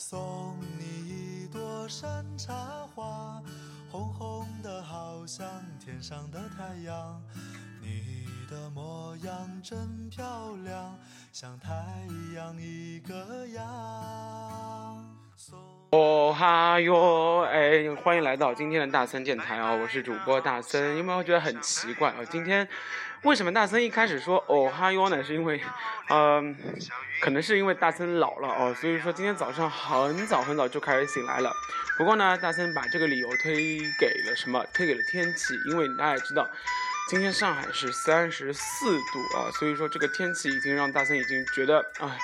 [0.00, 3.42] 送你一朵山茶花，
[3.90, 5.44] 红红的好像
[5.80, 7.20] 天上的太阳。
[7.82, 10.96] 你的模样真漂亮，
[11.32, 11.72] 像太
[12.32, 14.67] 阳一个样。
[15.90, 19.72] 哦哈哟，哎，欢迎来到今天的大森电台啊！
[19.72, 20.98] 我是主播大森。
[20.98, 22.16] 有没有觉得很奇怪啊？
[22.28, 22.68] 今天
[23.22, 25.24] 为什么大森一开始说哦哈哟呢？
[25.24, 25.58] 是因为，
[26.10, 26.54] 嗯，
[27.22, 31.50] 可能是因为大森老了哦，所以说今天早上很早很早就开始醒来了。
[31.96, 34.62] 不过呢，大森把这个理由推给了什么？
[34.74, 36.46] 推给了天气，因为大家也知道，
[37.08, 42.18] 今天上海是三十四度啊，所以说这个天气已经让大森已经觉得，哎。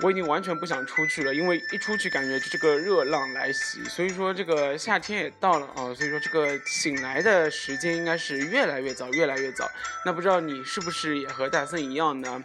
[0.00, 3.84] 我已经完全不想出去了，因为一出去感觉就这个热浪来袭。
[3.84, 9.70] 所以说这个夏天也到了啊，所以说这个醒来的时间应该是越来越早，越来越早。
[10.04, 12.44] 那不知道你是不是也和大森一样呢？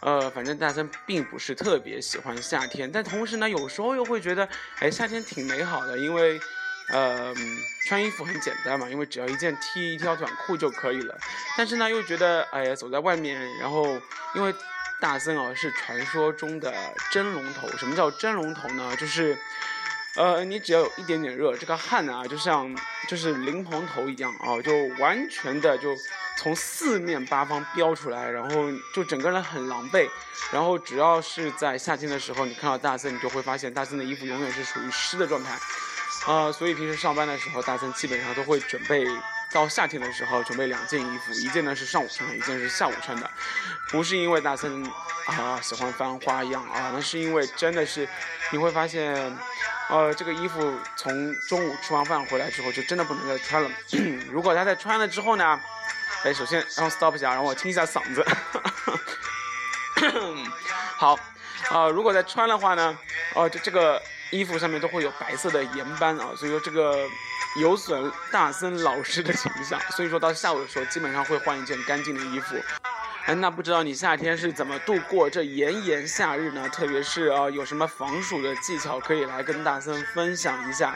[0.00, 4.48] 呃，反正大森并不是特别喜欢夏天，但同时呢，有时候又会觉得，
[4.78, 6.38] 哎，夏天挺美好的，因为，
[6.90, 7.34] 呃，
[7.88, 11.18] 穿衣服很简单嘛，因为只要一件 T 一条短裤就可以了。
[11.56, 14.00] 但是呢，又觉得，哎呀，走在外面，然后
[14.34, 14.54] 因为。
[15.00, 16.72] 大森啊，是传说中的
[17.10, 17.68] 真龙头。
[17.76, 18.96] 什么叫真龙头呢？
[18.96, 19.36] 就是，
[20.16, 22.74] 呃，你只要有一点点热，这个汗啊，就像
[23.08, 25.94] 就是淋蓬头一样啊，就完全的就
[26.38, 30.08] 从四面八方飙出来，然后就整个人很狼狈。
[30.52, 35.58] 然后只要是在夏天的时候，你看到大森，你就会发现大森的衣服永远是属于湿的状态，
[36.26, 39.04] 啊，所以平时上班的时候，大森基本上都会准备。
[39.54, 43.30] 到夏天的时候，准备两件衣服，一件呢是上午穿的，一件是下午穿的。
[43.88, 44.84] 不是因为大森
[45.26, 48.08] 啊喜欢翻花样啊，那是因为真的是
[48.50, 49.14] 你会发现，
[49.88, 53.70] 呃，这个衣服从中午吃完饭回来之后，就真的不能再穿了。
[54.28, 55.60] 如果他再穿了之后呢，
[56.24, 58.26] 哎，首先让我 stop 一下，让我清一下嗓子。
[60.98, 61.16] 好，
[61.70, 62.98] 啊，如果再穿的话呢，
[63.34, 67.08] 哦，这这个衣服上面都会有白色的盐斑啊，所以说这个。
[67.56, 72.56] 有损大森老师的形象， 所以说到下午的时候，基本上会换一件干净的衣服。
[73.26, 76.68] 哎，那不知道你夏天是怎么度过这炎炎夏日呢？
[76.68, 80.94] 特别是啊，有什么防暑的技巧可以来跟大森分享一下？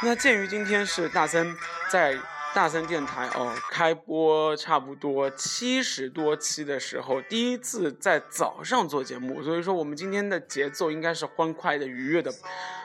[0.00, 1.56] 那鉴于今天是大森
[1.90, 2.18] 在。
[2.54, 12.30] 大森电台哦，开播差不多七十多期的时候，第一次在早上做节目，所以说我们今天的节奏应该是欢快的、愉悦的，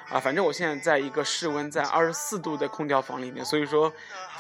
[0.09, 3.91] 啊，反正我现在在一个室温在二十四度的空调房里面，所以说，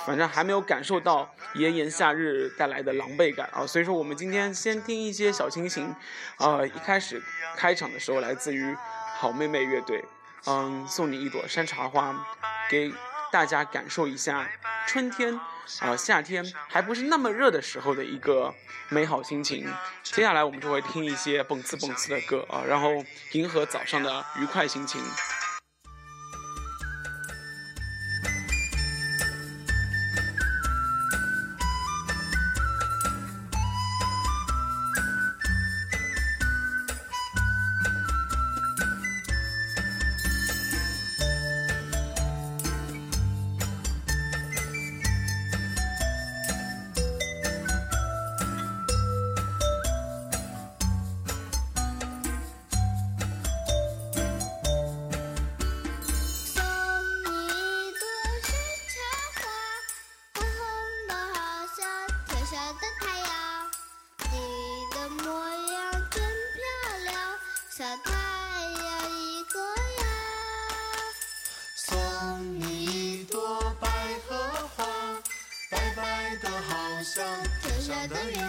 [0.05, 5.93] 反正还没有感受到炎炎夏日带来的狼狈感啊，所以说我们今天先听一些小清新，
[6.37, 7.21] 啊，一开始
[7.57, 8.73] 开场的时候来自于
[9.17, 10.05] 好妹妹乐队，
[10.45, 12.25] 嗯，送你一朵山茶花，
[12.69, 12.93] 给。
[13.31, 14.49] 大家感受一下
[14.87, 15.39] 春天，
[15.79, 18.53] 啊，夏天还不是那么热的时候的一个
[18.89, 19.67] 美好心情。
[20.03, 25.01] 接下来我们就会听一些蹦次蹦次的歌啊，然后迎合早上的愉快心情。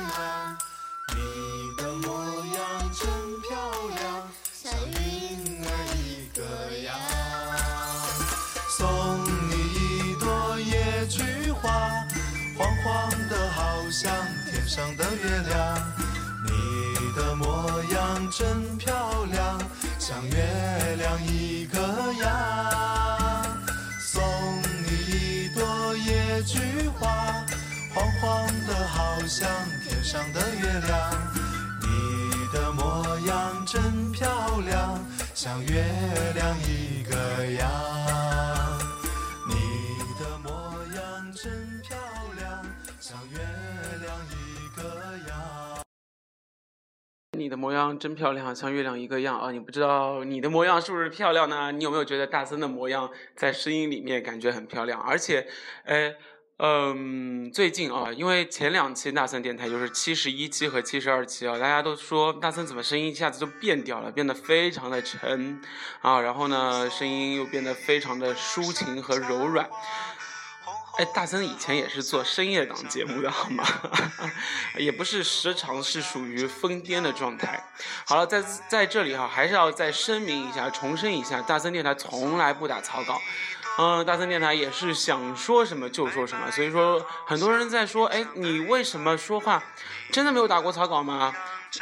[0.09, 2.25] 你的模
[2.55, 3.07] 样真
[3.43, 3.49] 漂
[3.97, 6.41] 亮像云儿一个
[6.81, 6.89] 样。
[8.71, 8.79] 送
[9.51, 11.69] 你一朵野菊花
[12.57, 14.11] 黄黄的好像
[14.51, 15.99] 天上的月亮。
[16.47, 19.61] 你的模样真漂亮
[19.99, 20.58] 像月
[35.41, 35.85] 像月
[36.35, 37.71] 亮一个样。
[39.49, 39.55] 你
[40.19, 40.51] 的模
[40.97, 41.97] 样真漂
[42.37, 42.67] 亮，
[42.99, 43.39] 像月
[44.03, 44.83] 亮一个
[45.29, 45.81] 样。
[47.39, 49.53] 你的模样真漂亮，像月亮一个样啊！
[49.53, 51.71] 你不知道你的模样是不是漂亮呢？
[51.71, 55.01] 你有没有觉得大森的模样在声音里面感觉很漂亮？
[55.01, 55.47] 而且，
[55.85, 56.17] 呃，
[56.61, 65.63] 嗯，最近啊，因为前两期大森电台就是七十一期和七十二期啊，大家都说大森怎么声音一下子就变掉了，变得非常的沉
[66.03, 69.71] 啊，然后呢，声音又变得非常的抒情和柔软。
[70.99, 73.65] 哎，大森以前也是做深夜档节目的好吗？
[74.79, 77.63] 也不是时常是属于疯癫的状态。
[78.05, 83.21] 好了，在在这里哈，还是要再声明一下，重申一下，大森电台从来不打草稿。
[83.79, 89.63] 嗯，大森电台也是想说什么就说什么，所以说很多人在说，哎，你为什么说话
[90.13, 91.33] 真的没有打过草稿吗？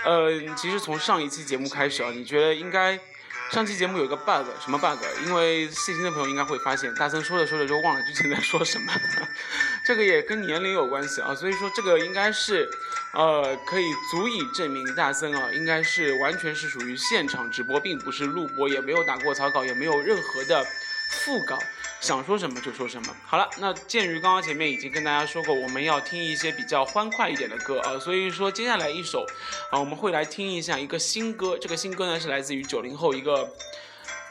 [0.04, 3.00] 呃，其实从上一期节目开始啊，你觉得应该。
[3.48, 4.98] 上期节目有一个 bug，什么 bug？
[5.24, 8.92] 因为细心的朋友应该会发现，大森说着说着就忘了之前在说什么，
[9.86, 11.32] 这个也跟年龄有关系啊。
[11.32, 12.68] 所以说这个应该是，
[13.12, 20.66] 呃，可以足以证明大森啊，应该是完全是属于现场直播，并不是录播，也没有打过草稿，也没有任何的
[21.08, 21.56] 副稿。
[22.00, 23.16] 想说什么就说什么。
[23.24, 29.26] 好了，那鉴于刚刚前面已经跟大家说过，我们要听一些比较欢快一点的歌啊，所以说接下来一首
[29.72, 31.58] 啊，我们会来听一下一个新歌。
[31.58, 33.50] 这个新歌呢是来自于九零后一个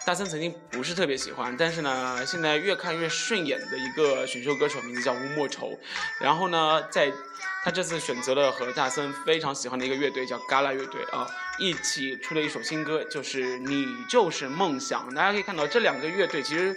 [0.06, 5.78] 大森曾经不是特别喜欢，但是呢现在越看越顺眼的一个选秀歌手，名字叫吴莫愁。
[6.22, 7.12] 然后呢，在
[7.64, 11.28] 他这次选择了和大森非常喜欢的一个乐队叫嘎啦乐队啊，
[11.58, 15.14] 一起出了一首新歌，就是你就是梦想。
[15.14, 16.74] 大家可以看到这两个乐队其实。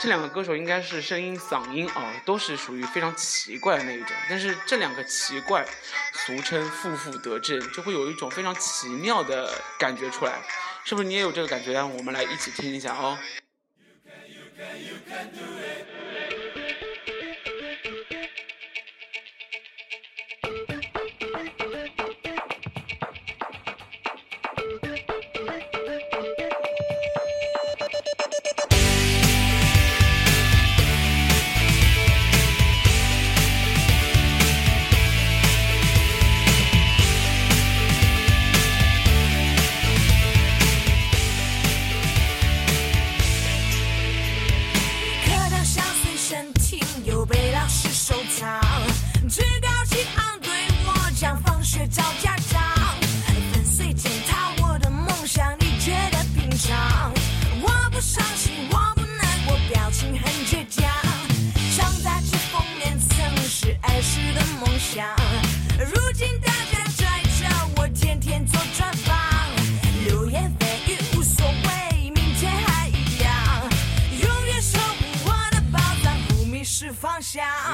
[0.00, 4.16] 这两个歌手应该是声音、嗓音啊，都是属于非常奇怪的那一种。
[4.30, 5.66] 但是这两个奇怪，
[6.12, 10.40] 俗称“负负得正”，就会有一种非常奇妙的感觉出来。
[10.84, 11.72] 是不是你也有这个感觉？
[11.72, 13.18] 让我们来一起听一下哦。
[13.76, 15.97] You can, you can, you can do it.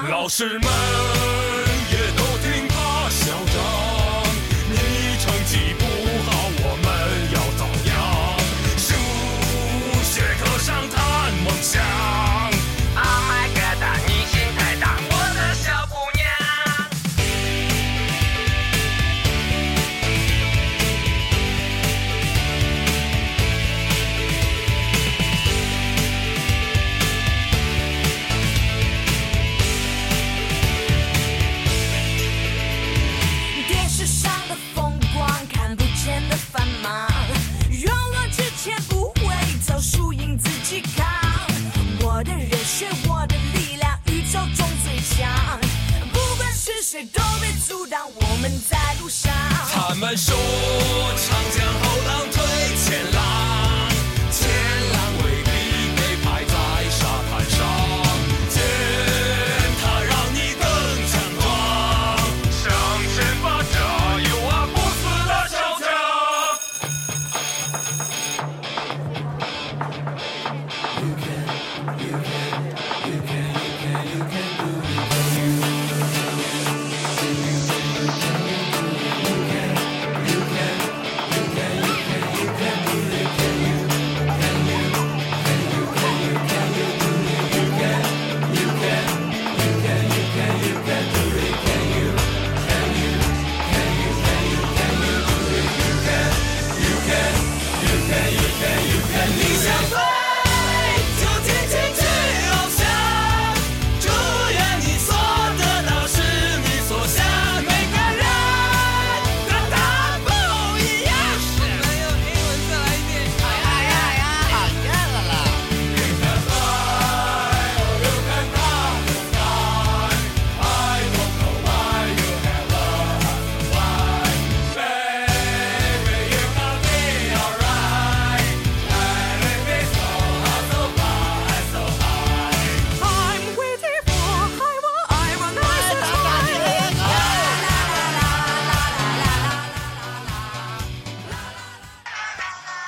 [0.09, 1.64] 老师们。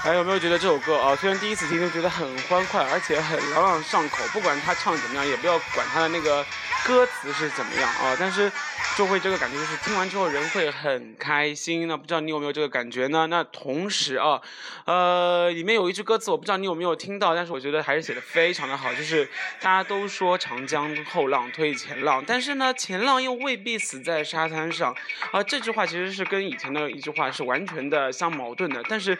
[0.06, 1.16] 还，有没有觉得这首歌啊？
[1.16, 6.46] 虽然第一次听就觉得很欢快，而且很朗朗上口，不管他唱怎么样，也不要管他的那个
[6.86, 8.48] 歌词是怎么样啊，但是
[8.96, 11.86] 就会这个感觉，就是听完之后人会很开心。
[11.86, 13.26] 那不知道你有没有这个感觉呢？
[13.26, 14.40] 那同时啊，
[14.86, 19.28] 呃，里面有一句歌词，我不知道你有没有听到，但是我觉得还是写的非常的好，就是
[19.60, 24.96] 大家都说长江后浪推前浪，但是呢，前浪又未必死在沙滩上
[25.30, 25.42] 啊。
[25.42, 29.16] 这句话其实是跟以前的一句话是完全的相矛盾的，但是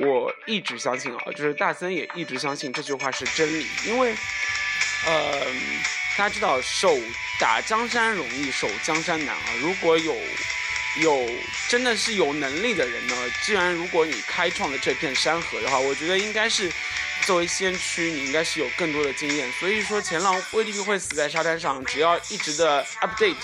[0.00, 4.14] 我一直相信啊，就是大森也一直相信这句话是真理，因为，
[5.06, 5.40] 呃，
[6.16, 6.98] 大家知道守
[7.40, 9.42] 打江山容易守江山难啊。
[9.60, 10.16] 如果有
[11.00, 11.28] 有
[11.68, 16.70] 真的是有能力的人呢，既然如果你开创了这片山河的话，我觉得应该是
[17.26, 19.50] 作为先驱，你应该是有更多的经验。
[19.58, 23.34] 所以说前浪未必会死在沙滩上，只要一直的 update。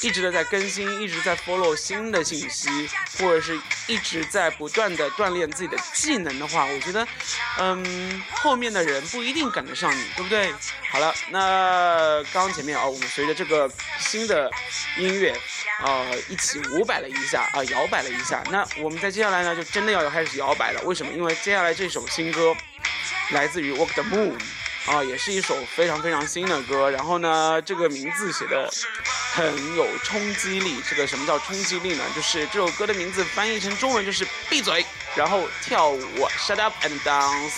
[0.00, 2.88] 一直的在更新，一直在 follow 新的信息，
[3.18, 7.06] 或者是一直在不断的锻炼自己的技能的话，我觉得，
[7.58, 10.52] 嗯，后面的人不一定赶得上你，对不对？
[10.90, 14.50] 好了，那刚前面啊，我们随着这个新的
[14.96, 15.34] 音乐，
[15.84, 18.42] 呃，一起舞摆了一下啊，摇摆了一下。
[18.50, 20.80] 那我们在接下来呢，就真的要开始摇摆了。
[20.82, 21.12] 为什么？
[21.12, 22.56] 因为接下来这首新歌
[23.30, 24.38] 来自于 Walk the Moon。
[24.88, 26.90] 啊，也是一首非常非常新的歌。
[26.90, 28.70] 然后呢，这个名字写的
[29.34, 30.82] 很有冲击力。
[30.88, 32.02] 这个什么叫冲击力呢？
[32.16, 37.52] 就是这首歌的名字翻译成中文就是闭嘴，然后跳舞，shut up and dance。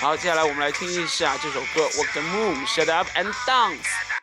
[0.00, 4.13] 好，接下来我们来听一下这首歌《Walk the Moon》，shut up and dance。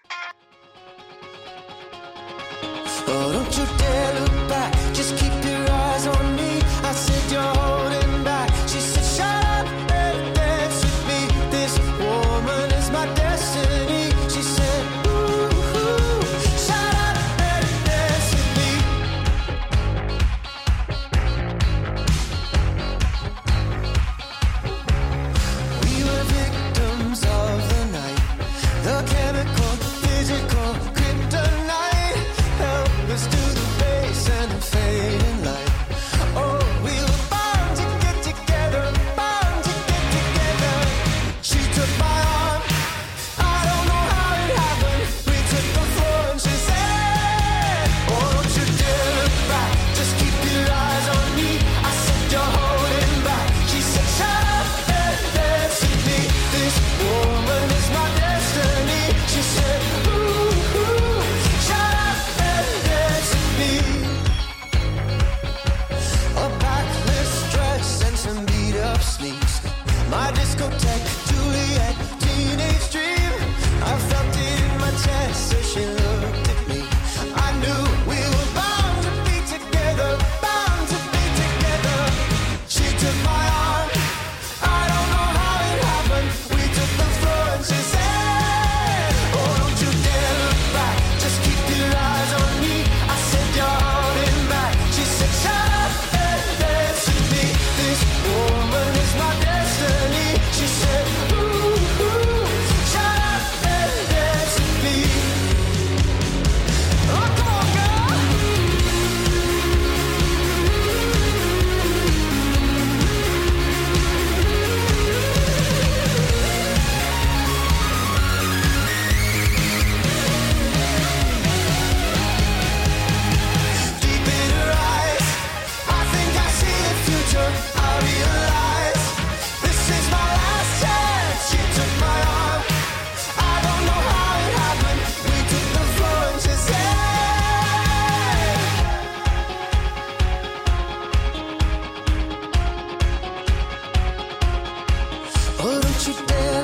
[146.07, 146.60] you dare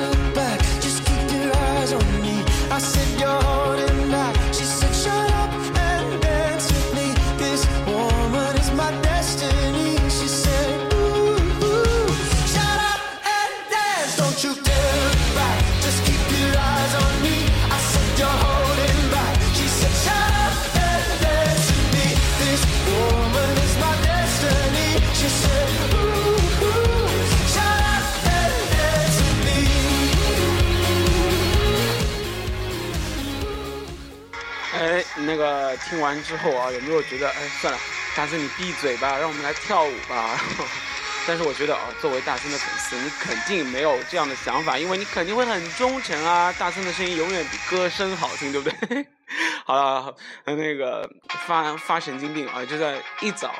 [35.78, 37.78] 听完之后啊，有没有觉得，哎，算了，
[38.16, 40.38] 大森你闭嘴吧，让我们来跳舞吧。
[41.26, 46.50] 但是我觉得啊，作为大森的粉丝，你肯定没有这样的想法，因为你肯定会很忠诚啊。
[46.58, 49.06] 大森的声音永远比歌声好听，对不对？
[49.66, 50.14] 好了，
[50.46, 51.08] 那个
[51.46, 53.54] 发发神经病啊，就在一早，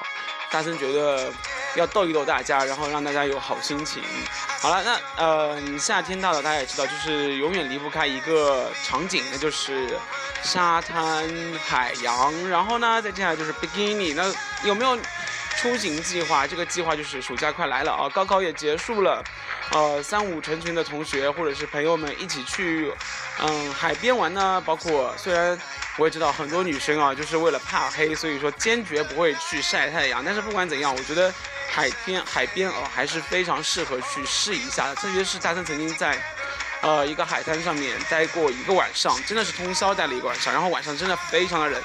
[0.50, 1.30] 大森觉得
[1.74, 4.02] 要逗一逗大家，然后让大家有好心情。
[4.60, 9.86] 好了，那呃，夏天到了，大家也知道，就是永远离不开一个场景，那就是
[10.42, 11.28] 沙滩、
[11.66, 14.14] 海洋，然后呢，再接下来就是 bikini。
[14.14, 14.32] 那
[14.66, 14.96] 有没有
[15.56, 16.46] 出行计划？
[16.46, 19.22] 这个计划就是暑假快来了啊，高考也结束了，
[19.72, 22.92] 呃，三五成群的同学或者是朋友们一起去，
[23.40, 24.62] 嗯，海边玩呢。
[24.64, 25.58] 包括虽然
[25.96, 30.22] 我也知道很多女生啊，就是为了怕黑，所以说坚决不会去晒太阳。
[30.24, 31.32] 但是不管怎样，我觉得
[31.68, 34.94] 海边海边哦还是非常适合去试一下的。
[34.94, 36.16] 特别是大森曾经在，
[36.80, 41.82] 呃，一个海滩上面待过一个晚上，真的是通宵待了一个晚上，然后晚上真的非常的冷。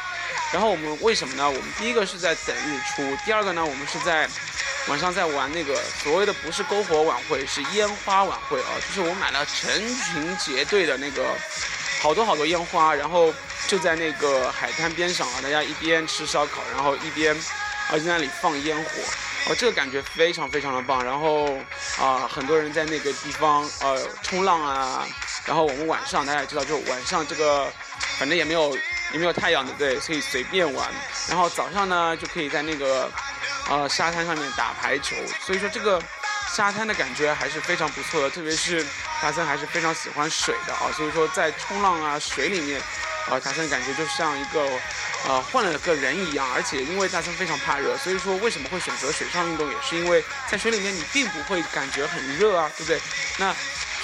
[0.51, 1.49] 然后我们为什么呢？
[1.49, 4.29] 我们第一个是在等日出，第二个呢，我们是在
[4.87, 11.25] 晚上在玩那个所谓的不是篝火晚会，是烟花晚会啊，就是我买了成群结队的那个
[12.01, 13.33] 好多好多烟花，然后
[13.67, 17.35] 就在那个海滩边上啊，大家一边吃烧烤，然后一边
[17.89, 18.89] 啊在那里放烟火，
[19.47, 21.03] 哦，这个感觉非常非常的棒。
[21.03, 21.57] 然后
[21.99, 25.07] 啊，很多人在那个地方呃冲浪啊，
[25.45, 27.71] 然后我们晚上大家也知道，就晚上这个
[28.17, 28.77] 反正也没有。
[29.11, 30.89] 也没有太阳的，对，可以随便玩。
[31.29, 33.07] 然后早上呢，就可以在那个，
[33.69, 35.15] 呃，沙滩上面打排球。
[35.39, 36.01] 所以说这个
[36.51, 38.83] 沙滩的感觉还是非常不错的，特别是
[39.21, 40.89] 大森还是非常喜欢水的啊。
[40.97, 42.81] 所以说在冲浪啊，水里面，
[43.29, 44.67] 啊，大森感觉就像一个，
[45.27, 46.47] 呃，换了个人一样。
[46.53, 52.99] 而且因为大森非常怕热，所以说为什么会选择水上运动，也是因为在水里面你并不会感觉很热啊，对不对？
[53.37, 53.55] 那。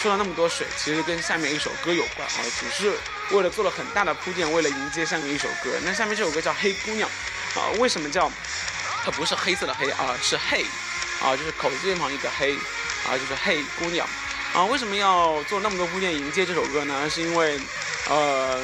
[0.01, 2.97] 说了那么多水，其实跟下面一首歌有关啊，只是
[3.31, 5.77] 为了做了很大的铺垫，为了迎接下面一首歌。
[5.83, 7.09] 那下面这首歌叫《黑姑娘》，
[7.59, 8.31] 啊，为什么叫？
[9.03, 10.65] 它不是黑色的黑啊，是嘿，
[11.21, 12.53] 啊，就是口字旁一个黑，
[13.09, 14.07] 啊，就是嘿姑娘，
[14.53, 17.09] 啊，为什么要做那么多铺垫迎接这首歌呢？
[17.09, 17.59] 是因为，
[18.07, 18.57] 呃。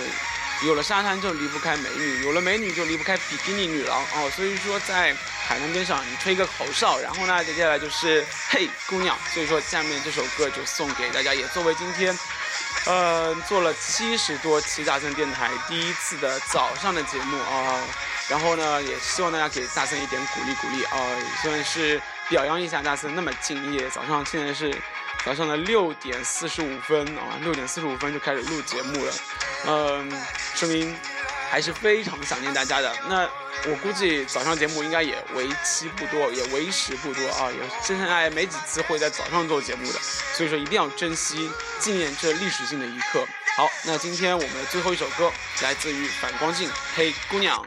[0.63, 4.31] 有了沙滩就离不开美女，有了美女就离不开比基尼女郎哦。
[4.35, 5.13] 所以说在
[5.47, 9.17] 海滩边上，你吹个口哨，然后呢，接下来就是嘿姑娘。
[9.33, 12.17] 所以说下面这首歌就送给大家，也作为今天，
[12.85, 17.83] 呃，做了七十多期大森电台第一次的早上的节目啊。
[18.27, 23.87] 然后呢，也希望大家给大森一点鼓励鼓励啊，也算是表扬一下大森那么敬业。
[23.89, 24.75] 早上现在是
[25.23, 29.13] 早上的六点四十五分啊，六点四十五分就开始录节目了。
[29.67, 30.11] 嗯，
[30.53, 30.95] 说明
[31.49, 32.93] 还是非常想念大家的。
[33.07, 33.27] 那
[33.67, 39.99] 我估计早上节目应该也为期不多，也为时不多啊，也接下来没几次会在早上做节目的，
[40.33, 41.49] 所以说一定要珍惜
[41.79, 43.25] 纪念这历史性的一刻。
[43.57, 45.31] 好，那今天我们的最后一首歌
[45.63, 47.57] 来自于反光镜《黑姑娘》。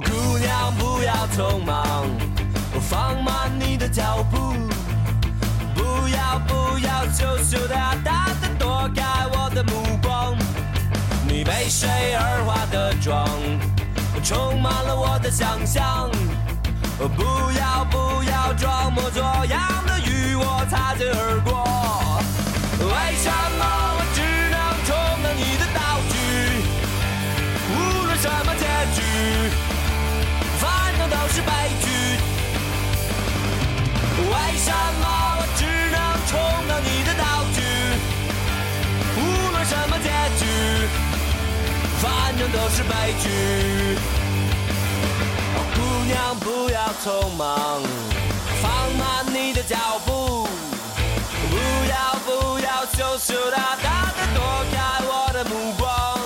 [0.00, 2.08] 姑娘，不要匆忙，
[2.80, 4.54] 放慢你的脚步，
[5.74, 10.36] 不要不要羞羞答答的躲开我的目光。
[11.26, 13.26] 你被水而化的妆，
[14.22, 16.10] 充满了我的想象。
[16.98, 21.64] 不要不要装模作样的与我擦肩而过。
[22.80, 23.64] 为什么
[23.96, 25.80] 我只能充当你的道
[26.10, 26.14] 具？
[27.70, 27.74] 无
[28.06, 29.00] 论什么结局。
[31.36, 31.86] 是悲剧，
[34.16, 35.04] 为什么
[35.36, 36.32] 我只能充
[36.66, 37.60] 当你的道具？
[39.20, 39.20] 无
[39.52, 40.42] 论什么结局，
[42.00, 43.28] 反正都是悲剧。
[45.74, 47.82] 姑娘不要匆忙，
[48.62, 48.64] 放
[48.96, 50.48] 慢你的脚步，
[51.50, 51.54] 不
[51.90, 54.40] 要不要羞羞答答的躲
[54.72, 56.18] 开我的目光。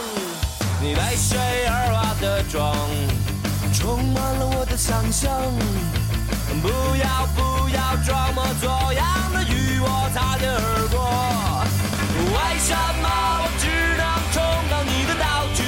[0.81, 2.79] 你为谁而化的妆。
[3.81, 5.33] 充满了我的想象，
[6.61, 11.01] 不要不要装模作样的与我擦肩而过。
[12.21, 13.09] 为什么
[13.41, 13.67] 我只
[13.97, 14.37] 能充
[14.71, 15.65] 当你的道具？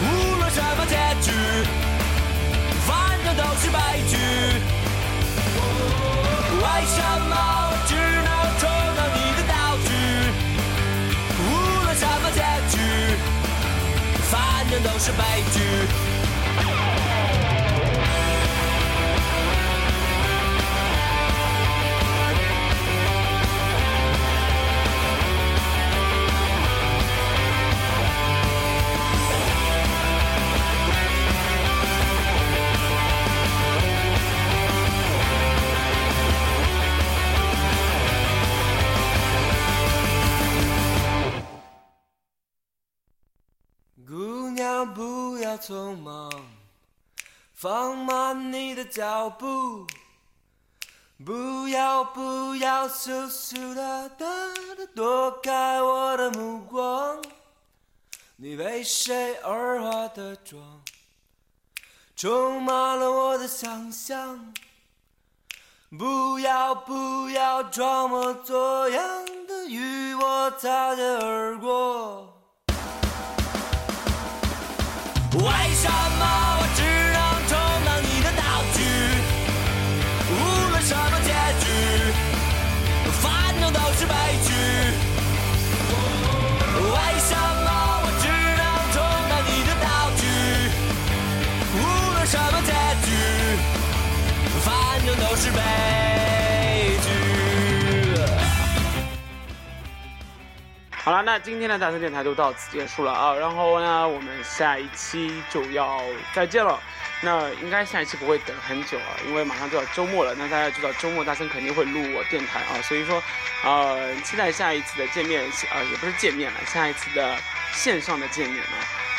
[0.00, 0.04] 无
[0.38, 1.30] 论什么结局，
[2.86, 2.88] 反
[3.22, 4.16] 正都是悲剧。
[44.92, 46.30] 不要匆忙，
[47.54, 49.86] 放慢你的脚步，
[51.24, 54.26] 不要不要羞羞答答
[54.76, 57.22] 的躲开我的目光。
[58.36, 60.82] 你为谁而化的妆，
[62.16, 64.52] 充满了我的想象。
[65.96, 72.33] 不要不要装模作样的与我擦肩而过。
[75.44, 76.24] 为什么
[76.58, 76.80] 我只
[77.12, 77.52] 能充
[77.84, 78.78] 当你的道具？
[80.30, 80.32] 无
[80.70, 81.30] 论什么结
[81.60, 81.66] 局，
[83.20, 83.22] 反
[83.60, 84.48] 正都是悲剧。
[86.80, 87.68] 为什么
[88.04, 88.24] 我只
[88.56, 88.96] 能充
[89.28, 90.22] 当你的道具？
[91.76, 91.78] 无
[92.14, 92.72] 论什么结
[93.04, 93.08] 局，
[94.64, 94.72] 反
[95.04, 95.93] 正都是悲。
[101.04, 103.34] 好了，那今天的大森电台就到此结束了啊。
[103.34, 106.00] 然后呢，我们下一期就要
[106.32, 106.80] 再见了。
[107.20, 110.34] 那应该下一期不会等很久啊，因为马上就要周末了。
[110.34, 113.22] 那大家知道周末大森肯定会录我电台啊，所以说，
[113.64, 115.42] 呃，期待下一次的见面，
[115.74, 117.36] 呃，也不是见面了，下一次的
[117.74, 118.72] 线上的见面啊。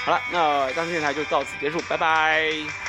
[0.06, 2.85] 好了，那大森电台就到此结束，拜拜。